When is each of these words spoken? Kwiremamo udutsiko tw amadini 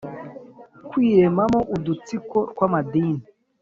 Kwiremamo 0.89 1.59
udutsiko 1.75 2.37
tw 2.51 2.59
amadini 2.67 3.23